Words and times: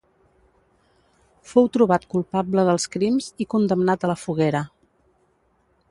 Fou 1.51 1.69
trobat 1.77 2.07
culpable 2.15 2.65
dels 2.71 2.89
crims 2.97 3.29
i 3.45 3.49
condemnat 3.55 4.07
a 4.07 4.11
la 4.15 4.21
foguera. 4.23 4.65